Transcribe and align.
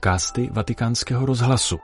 podcasty 0.00 0.48
Vatikánského 0.52 1.26
rozhlasu. 1.26 1.78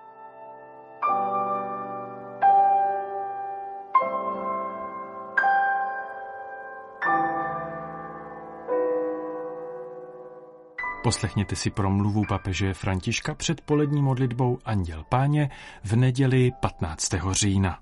Poslechněte 11.02 11.56
si 11.56 11.70
promluvu 11.70 12.22
papeže 12.28 12.74
Františka 12.74 13.34
před 13.34 13.60
polední 13.60 14.02
modlitbou 14.02 14.58
Anděl 14.64 15.04
Páně 15.08 15.50
v 15.84 15.96
neděli 15.96 16.52
15. 16.60 17.14
října. 17.30 17.78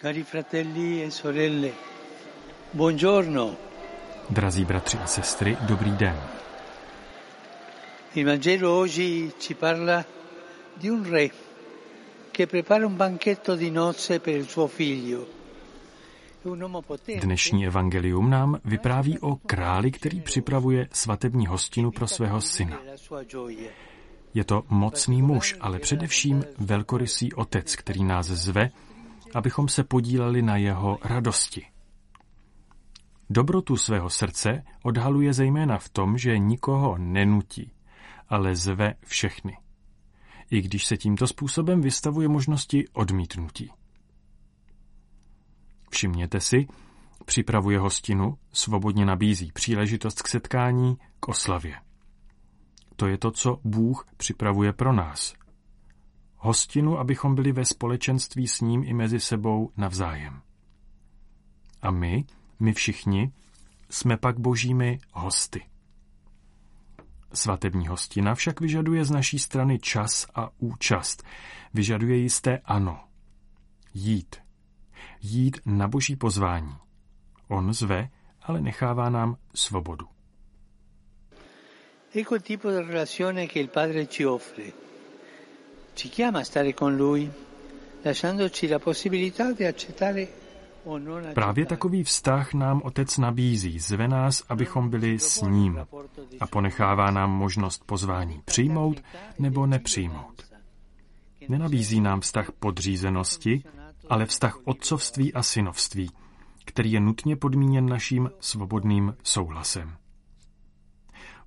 Cari 0.00 0.24
fratelli 0.24 1.04
e 1.04 1.10
sorelle, 1.10 1.68
buongiorno. 2.74 3.54
Drazí 4.30 4.64
bratři 4.64 4.98
a 4.98 5.06
sestry, 5.06 5.56
dobrý 5.60 5.90
den. 5.90 6.16
Il 8.16 8.24
Vangelo 8.24 8.72
oggi 8.72 9.30
ci 9.36 9.54
parla 9.54 10.02
di 10.72 10.88
un 10.88 11.06
re 11.06 11.30
che 12.30 12.46
prepara 12.46 12.86
un 12.86 12.96
banchetto 12.96 13.54
di 13.54 13.70
nozze 13.70 14.20
per 14.20 14.36
il 14.36 14.48
suo 14.48 14.66
figlio. 14.68 15.26
Dnešní 17.20 17.66
evangelium 17.66 18.30
nám 18.30 18.60
vypráví 18.64 19.18
o 19.18 19.36
králi, 19.36 19.90
který 19.90 20.20
připravuje 20.20 20.88
svatební 20.92 21.46
hostinu 21.46 21.90
pro 21.90 22.06
svého 22.06 22.40
syna. 22.40 22.78
Je 24.34 24.44
to 24.44 24.64
mocný 24.68 25.22
muž, 25.22 25.56
ale 25.60 25.78
především 25.78 26.44
velkorysý 26.58 27.32
otec, 27.32 27.76
který 27.76 28.04
nás 28.04 28.26
zve, 28.26 28.70
abychom 29.34 29.68
se 29.68 29.84
podíleli 29.84 30.42
na 30.42 30.56
jeho 30.56 30.98
radosti. 31.04 31.66
Dobrotu 33.30 33.76
svého 33.76 34.10
srdce 34.10 34.62
odhaluje 34.82 35.32
zejména 35.32 35.78
v 35.78 35.88
tom, 35.88 36.18
že 36.18 36.38
nikoho 36.38 36.98
nenutí, 36.98 37.75
ale 38.28 38.56
zve 38.56 38.94
všechny. 39.04 39.58
I 40.50 40.62
když 40.62 40.86
se 40.86 40.96
tímto 40.96 41.26
způsobem 41.26 41.80
vystavuje 41.80 42.28
možnosti 42.28 42.88
odmítnutí. 42.92 43.70
Všimněte 45.90 46.40
si, 46.40 46.66
připravuje 47.24 47.78
hostinu, 47.78 48.38
svobodně 48.52 49.06
nabízí 49.06 49.52
příležitost 49.52 50.22
k 50.22 50.28
setkání, 50.28 50.96
k 51.20 51.28
oslavě. 51.28 51.80
To 52.96 53.06
je 53.06 53.18
to, 53.18 53.30
co 53.30 53.60
Bůh 53.64 54.06
připravuje 54.16 54.72
pro 54.72 54.92
nás. 54.92 55.34
Hostinu, 56.36 56.98
abychom 56.98 57.34
byli 57.34 57.52
ve 57.52 57.64
společenství 57.64 58.48
s 58.48 58.60
ním 58.60 58.84
i 58.84 58.94
mezi 58.94 59.20
sebou 59.20 59.70
navzájem. 59.76 60.42
A 61.82 61.90
my, 61.90 62.24
my 62.60 62.72
všichni, 62.72 63.32
jsme 63.90 64.16
pak 64.16 64.38
božími 64.38 64.98
hosty. 65.12 65.62
Svatební 67.36 67.86
hostina 67.86 68.34
však 68.34 68.60
vyžaduje 68.60 69.04
z 69.04 69.10
naší 69.10 69.38
strany 69.38 69.78
čas 69.78 70.26
a 70.34 70.48
účast. 70.58 71.22
Vyžaduje 71.74 72.16
jisté 72.16 72.60
ano. 72.64 73.04
Jít. 73.94 74.36
Jít 75.20 75.60
na 75.66 75.88
boží 75.88 76.16
pozvání. 76.16 76.76
On 77.48 77.72
zve, 77.72 78.08
ale 78.42 78.60
nechává 78.60 79.10
nám 79.10 79.36
svobodu. 79.54 80.06
Ecco 82.14 82.34
il 82.34 82.42
tipo 82.42 82.70
di 82.70 82.80
relazione 82.80 83.46
che 83.46 83.60
il 83.60 83.68
Padre 83.68 84.06
ci 84.06 84.24
offre. 84.24 84.72
Ci 85.94 86.08
chiama 86.08 86.38
a 86.38 86.44
stare 86.44 86.72
con 86.72 86.96
Lui, 86.96 87.30
lasciandoci 88.02 88.68
la 88.68 88.78
possibilità 88.78 89.52
di 89.52 89.64
accettare 89.64 90.45
Právě 91.34 91.66
takový 91.66 92.04
vztah 92.04 92.54
nám 92.54 92.82
Otec 92.84 93.18
nabízí, 93.18 93.78
zve 93.78 94.08
nás, 94.08 94.42
abychom 94.48 94.90
byli 94.90 95.18
s 95.18 95.42
ním 95.42 95.86
a 96.40 96.46
ponechává 96.46 97.10
nám 97.10 97.30
možnost 97.30 97.84
pozvání 97.86 98.42
přijmout 98.44 99.02
nebo 99.38 99.66
nepřijmout. 99.66 100.42
Nenabízí 101.48 102.00
nám 102.00 102.20
vztah 102.20 102.52
podřízenosti, 102.52 103.62
ale 104.08 104.26
vztah 104.26 104.58
otcovství 104.64 105.34
a 105.34 105.42
synovství, 105.42 106.10
který 106.64 106.92
je 106.92 107.00
nutně 107.00 107.36
podmíněn 107.36 107.86
naším 107.86 108.30
svobodným 108.40 109.16
souhlasem. 109.22 109.96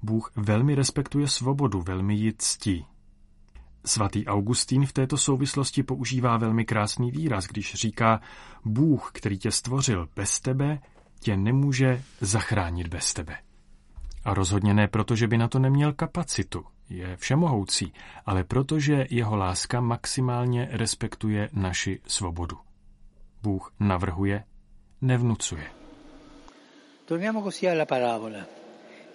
Bůh 0.03 0.31
velmi 0.35 0.75
respektuje 0.75 1.28
svobodu, 1.28 1.81
velmi 1.81 2.16
ji 2.16 2.33
ctí. 2.38 2.85
Svatý 3.89 4.25
Augustín 4.25 4.85
v 4.85 4.94
této 4.94 5.17
souvislosti 5.17 5.83
používá 5.83 6.38
velmi 6.38 6.66
krásný 6.66 7.11
výraz, 7.11 7.45
když 7.45 7.73
říká, 7.73 8.22
Bůh, 8.66 9.11
který 9.13 9.38
tě 9.38 9.51
stvořil 9.51 10.09
bez 10.16 10.39
tebe, 10.39 10.79
tě 11.19 11.38
nemůže 11.38 12.03
zachránit 12.22 12.88
bez 12.88 13.13
tebe. 13.13 13.38
A 14.23 14.33
rozhodně 14.33 14.73
ne 14.73 14.88
proto, 14.88 15.16
že 15.16 15.28
by 15.28 15.38
na 15.38 15.47
to 15.47 15.59
neměl 15.59 15.94
kapacitu, 15.94 16.66
je 16.89 17.17
všemohoucí, 17.17 17.94
ale 18.25 18.44
protože 18.44 19.05
jeho 19.09 19.35
láska 19.35 19.81
maximálně 19.81 20.67
respektuje 20.72 21.49
naši 21.53 21.99
svobodu. 22.07 22.57
Bůh 23.44 23.73
navrhuje, 23.79 24.44
nevnucuje. 25.01 25.63
Torniamo 27.05 27.41
così 27.41 27.69
alla 27.69 27.85
parabola. 27.85 28.45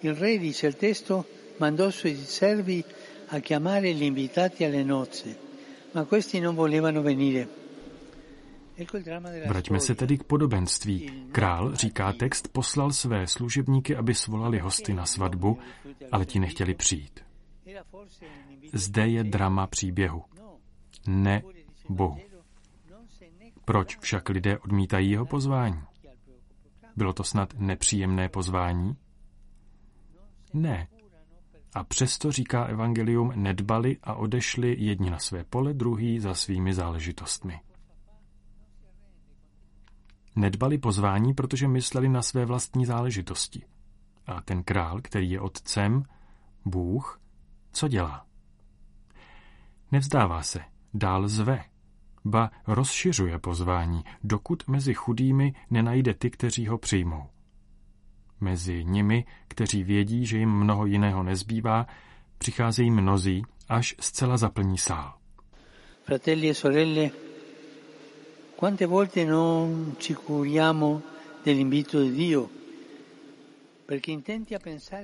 Il 0.01 0.15
re, 0.15 0.37
dice 0.37 0.67
il 0.67 0.73
testo, 0.73 1.25
mandò 1.59 1.91
suoi 1.91 2.17
servi 2.17 2.83
a 3.27 3.39
chiamare 3.39 3.93
gli 3.93 4.03
invitati 4.03 4.63
alle 4.63 4.83
nozze, 4.83 5.37
ma 5.91 6.03
questi 6.05 6.39
non 6.39 6.55
volevano 6.55 7.01
venire. 7.01 7.63
Vraťme 9.47 9.79
se 9.79 9.95
tedy 9.95 10.17
k 10.17 10.23
podobenství. 10.23 11.27
Král, 11.31 11.75
říká 11.75 12.13
text, 12.13 12.47
poslal 12.47 12.91
své 12.91 13.27
služebníky, 13.27 13.95
aby 13.95 14.13
svolali 14.13 14.59
hosty 14.59 14.93
na 14.93 15.05
svatbu, 15.05 15.59
ale 16.11 16.25
ti 16.25 16.39
nechtěli 16.39 16.73
přijít. 16.73 17.19
Zde 18.73 19.07
je 19.07 19.23
drama 19.23 19.67
příběhu. 19.67 20.23
Ne 21.07 21.41
Bohu. 21.89 22.19
Proč 23.65 23.97
však 23.97 24.29
lidé 24.29 24.57
odmítají 24.57 25.11
jeho 25.11 25.25
pozvání? 25.25 25.81
Bylo 26.95 27.13
to 27.13 27.23
snad 27.23 27.53
nepříjemné 27.57 28.29
pozvání? 28.29 28.95
Ne. 30.53 30.87
A 31.75 31.83
přesto, 31.83 32.31
říká 32.31 32.65
Evangelium, 32.65 33.31
nedbali 33.35 33.97
a 34.03 34.13
odešli 34.13 34.75
jedni 34.79 35.09
na 35.09 35.19
své 35.19 35.43
pole, 35.43 35.73
druhý 35.73 36.19
za 36.19 36.33
svými 36.33 36.73
záležitostmi. 36.73 37.59
Nedbali 40.35 40.77
pozvání, 40.77 41.33
protože 41.33 41.67
mysleli 41.67 42.09
na 42.09 42.21
své 42.21 42.45
vlastní 42.45 42.85
záležitosti. 42.85 43.61
A 44.27 44.41
ten 44.41 44.63
král, 44.63 45.01
který 45.01 45.31
je 45.31 45.39
otcem, 45.39 46.03
Bůh, 46.65 47.21
co 47.71 47.87
dělá? 47.87 48.25
Nevzdává 49.91 50.41
se, 50.41 50.59
dál 50.93 51.27
zve, 51.27 51.63
ba 52.25 52.51
rozšiřuje 52.67 53.39
pozvání, 53.39 54.03
dokud 54.23 54.63
mezi 54.67 54.93
chudými 54.93 55.53
nenajde 55.69 56.13
ty, 56.13 56.29
kteří 56.29 56.67
ho 56.67 56.77
přijmou. 56.77 57.29
Mezi 58.41 58.83
nimi, 58.85 59.25
kteří 59.47 59.83
vědí, 59.83 60.25
že 60.25 60.37
jim 60.37 60.49
mnoho 60.49 60.85
jiného 60.85 61.23
nezbývá, 61.23 61.87
přicházejí 62.37 62.91
mnozí, 62.91 63.43
až 63.69 63.95
zcela 63.99 64.37
zaplní 64.37 64.77
sál. 64.77 65.13
Fratelli 66.03 66.49
e 66.49 66.53
sorelle, 66.53 67.09
quante 68.59 68.85
volte 68.85 69.25
non 69.25 69.95
ci 69.97 70.15
curiamo 70.15 71.01
dell'invito 71.45 72.03
di 72.03 72.11
Dio 72.11 72.49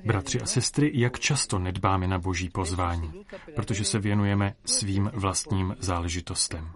Bratři 0.05 0.41
a 0.41 0.45
sestry, 0.45 0.91
jak 0.93 1.19
často 1.19 1.59
nedbáme 1.59 2.07
na 2.07 2.19
boží 2.19 2.49
pozvání, 2.49 3.11
protože 3.55 3.85
se 3.85 3.99
věnujeme 3.99 4.55
svým 4.65 5.11
vlastním 5.13 5.75
záležitostem. 5.79 6.71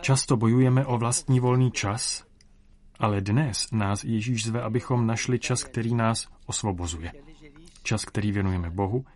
Často 0.00 0.36
bojujeme 0.36 0.86
o 0.86 0.98
vlastní 0.98 1.40
volný 1.40 1.70
čas, 1.70 2.24
ale 3.02 3.20
dnes 3.20 3.70
nás 3.70 4.04
Ježíš 4.04 4.46
zve, 4.46 4.62
abychom 4.62 5.06
našli 5.06 5.38
čas, 5.38 5.64
který 5.64 5.94
nás 5.94 6.28
osvobozuje. 6.46 7.12
Čas, 7.82 8.04
který 8.04 8.32
věnujeme 8.32 8.70
Bohu, 8.70 9.06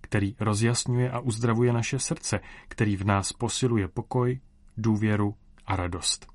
který 0.00 0.36
rozjasňuje 0.40 1.10
a 1.10 1.18
uzdravuje 1.18 1.72
naše 1.72 1.98
srdce, 1.98 2.40
který 2.68 2.96
v 2.96 3.04
nás 3.04 3.32
posiluje 3.32 3.88
pokoj, 3.88 4.40
důvěru 4.76 5.34
a 5.66 5.76
radost, 5.76 6.26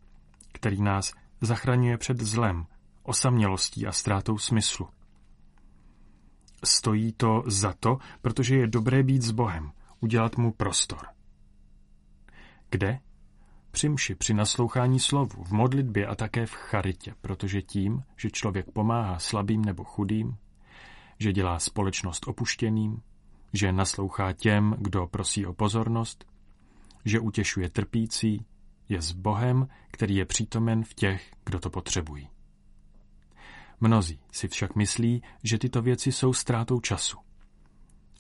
který 0.52 0.82
nás 0.82 1.14
zachraňuje 1.42 1.98
před 1.98 2.22
zlem, 2.22 2.66
osamělostí 3.04 3.88
a 3.88 3.92
ztrátou 3.92 4.38
smyslu. 4.38 4.88
Stojí 6.64 7.14
to 7.14 7.44
za 7.48 7.74
to, 7.74 7.98
protože 8.22 8.56
je 8.56 8.68
dobré 8.68 9.04
být 9.04 9.22
s 9.22 9.32
Bohem, 9.32 9.72
udělat 10.00 10.38
mu 10.38 10.52
prostor. 10.52 11.08
Kde? 12.70 13.00
Při 13.72 13.90
mši, 13.90 14.16
při 14.16 14.34
naslouchání 14.34 15.00
slovu, 15.00 15.44
v 15.44 15.52
modlitbě 15.52 16.08
a 16.08 16.16
také 16.16 16.46
v 16.46 16.52
charitě, 16.52 17.14
protože 17.22 17.62
tím, 17.62 18.04
že 18.18 18.32
člověk 18.32 18.72
pomáhá 18.72 19.20
slabým 19.20 19.66
nebo 19.66 19.84
chudým, 19.84 20.38
že 21.20 21.34
dělá 21.34 21.60
společnost 21.60 22.28
opuštěným, 22.28 23.02
že 23.54 23.72
naslouchá 23.72 24.34
těm, 24.34 24.76
kdo 24.80 25.08
prosí 25.08 25.46
o 25.46 25.54
pozornost, 25.54 26.26
že 27.06 27.20
utěšuje 27.20 27.70
trpící, 27.70 28.46
je 28.90 29.02
s 29.02 29.12
Bohem, 29.12 29.68
který 29.92 30.16
je 30.16 30.26
přítomen 30.26 30.84
v 30.84 30.94
těch, 30.94 31.32
kdo 31.46 31.60
to 31.60 31.70
potřebují. 31.70 32.30
Mnozí 33.80 34.20
si 34.32 34.48
však 34.48 34.76
myslí, 34.76 35.24
že 35.44 35.58
tyto 35.58 35.82
věci 35.82 36.12
jsou 36.12 36.34
ztrátou 36.34 36.80
času. 36.80 37.18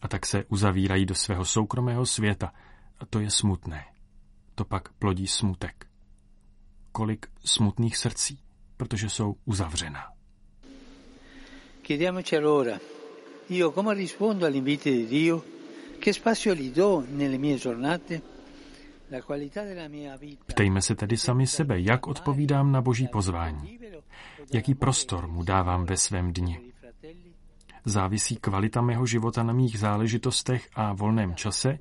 A 0.01 0.07
tak 0.07 0.25
se 0.25 0.43
uzavírají 0.45 1.05
do 1.05 1.15
svého 1.15 1.45
soukromého 1.45 2.05
světa. 2.05 2.53
A 2.99 3.05
to 3.05 3.19
je 3.19 3.29
smutné. 3.29 3.85
To 4.61 4.65
pak 4.65 4.93
plodí 4.93 5.27
smutek. 5.27 5.87
Kolik 6.91 7.25
smutných 7.45 7.97
srdcí, 7.97 8.39
protože 8.77 9.09
jsou 9.09 9.35
uzavřená. 9.45 10.03
Chiediamoci 11.83 12.37
allora, 12.37 12.79
io 13.49 13.71
come 13.71 13.93
rispondo 13.93 14.45
all'invito 14.45 14.89
di 14.89 15.07
Dio? 15.07 15.43
Che 15.99 16.13
spazio 16.13 16.53
gli 16.53 16.71
do 16.71 17.03
nelle 17.09 17.37
mie 17.37 17.57
giornate? 17.57 18.21
Ptejme 20.45 20.81
se 20.81 20.95
tedy 20.95 21.17
sami 21.17 21.47
sebe, 21.47 21.81
jak 21.81 22.07
odpovídám 22.07 22.71
na 22.71 22.81
boží 22.81 23.07
pozvání. 23.07 23.79
Jaký 24.53 24.75
prostor 24.75 25.27
mu 25.27 25.43
dávám 25.43 25.85
ve 25.85 25.97
svém 25.97 26.33
dni. 26.33 26.59
Závisí 27.85 28.35
kvalita 28.35 28.81
mého 28.81 29.05
života 29.05 29.43
na 29.43 29.53
mých 29.53 29.79
záležitostech 29.79 30.69
a 30.73 30.93
volném 30.93 31.35
čase, 31.35 31.79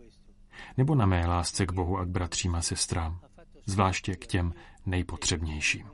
nebo 0.77 0.95
na 0.95 1.07
mé 1.07 1.27
lásce 1.27 1.67
k 1.67 1.73
Bohu 1.73 1.99
a 1.99 2.05
k 2.05 2.09
bratřím 2.09 2.55
a 2.55 2.63
sestrám, 2.63 3.21
zvláště 3.67 4.17
k 4.17 4.27
těm 4.27 4.53
nejpotřebnějším. 4.87 5.87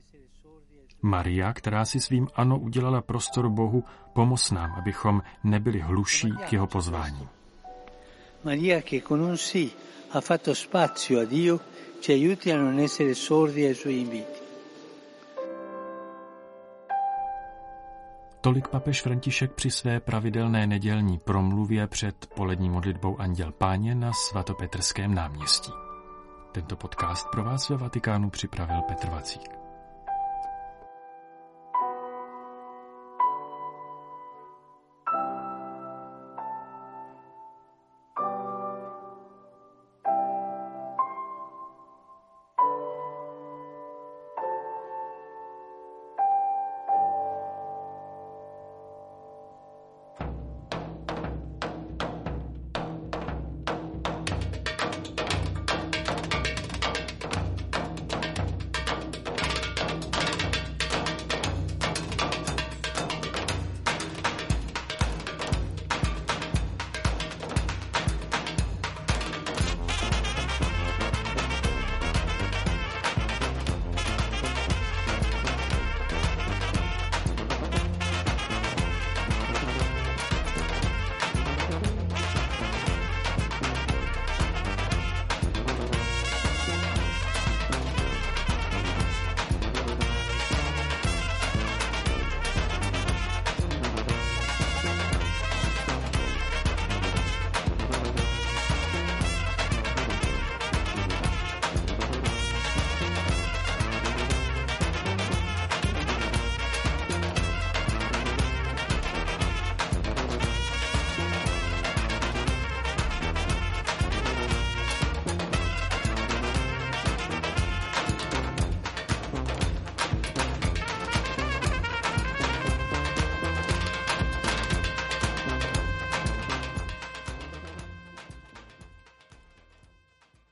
Maria, 1.03 1.53
která 1.53 1.85
si 1.85 2.01
svým 2.01 2.29
ano 2.35 2.59
udělala 2.59 3.03
prostor 3.03 3.49
Bohu, 3.49 3.85
pomoz 4.13 4.51
nám, 4.51 4.73
abychom 4.73 5.23
nebyli 5.45 5.81
hluší 5.81 6.33
k 6.49 6.53
jeho 6.53 6.67
pozvání. 6.67 7.29
Maria, 8.45 8.81
che 8.81 9.01
con 9.01 9.21
un 9.21 9.37
sì 9.37 9.71
ha 10.11 10.21
fatto 10.21 10.55
spazio 10.55 11.21
a 11.21 11.25
Dio, 11.25 11.61
ci 12.01 12.13
aiuti 12.13 12.53
a 12.53 12.57
non 12.57 12.79
essere 12.79 13.15
sordi 13.15 13.67
ai 13.67 13.75
suoi 13.75 14.01
inviti. 14.01 14.36
Tolik 18.46 18.69
papež 18.69 19.02
František 19.02 19.52
při 19.52 19.70
své 19.70 20.00
pravidelné 20.00 20.66
nedělní 20.66 21.19
promluvě 21.19 21.87
před 21.87 22.26
polední 22.37 22.70
modlitbou 22.70 23.20
Anděl 23.20 23.52
Páně 23.52 23.94
na 23.94 24.12
svatopetrském 24.12 25.14
náměstí. 25.14 25.72
Tento 26.52 26.76
podcast 26.76 27.28
pro 27.31 27.44
vás 27.44 27.69
ve 27.69 27.76
Vatikánu 27.76 28.31
připravil 28.31 28.82
Petr 28.82 29.08
Vacík. 29.10 29.66